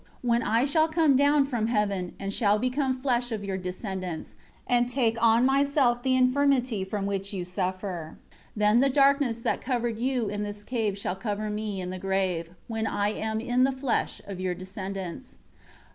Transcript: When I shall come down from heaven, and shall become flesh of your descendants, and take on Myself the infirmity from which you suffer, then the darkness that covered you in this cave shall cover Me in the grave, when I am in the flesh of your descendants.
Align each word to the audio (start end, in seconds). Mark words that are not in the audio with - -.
When 0.23 0.41
I 0.41 0.65
shall 0.65 0.87
come 0.87 1.15
down 1.15 1.45
from 1.45 1.67
heaven, 1.67 2.13
and 2.19 2.33
shall 2.33 2.57
become 2.57 2.99
flesh 2.99 3.31
of 3.31 3.43
your 3.43 3.59
descendants, 3.59 4.33
and 4.65 4.89
take 4.89 5.15
on 5.23 5.45
Myself 5.45 6.01
the 6.01 6.15
infirmity 6.15 6.83
from 6.83 7.05
which 7.05 7.33
you 7.35 7.45
suffer, 7.45 8.17
then 8.55 8.79
the 8.79 8.89
darkness 8.89 9.41
that 9.41 9.61
covered 9.61 9.99
you 9.99 10.27
in 10.27 10.41
this 10.41 10.63
cave 10.63 10.97
shall 10.97 11.15
cover 11.15 11.51
Me 11.51 11.79
in 11.79 11.91
the 11.91 11.99
grave, 11.99 12.49
when 12.67 12.87
I 12.87 13.09
am 13.09 13.39
in 13.39 13.63
the 13.63 13.71
flesh 13.71 14.19
of 14.25 14.39
your 14.39 14.55
descendants. 14.55 15.37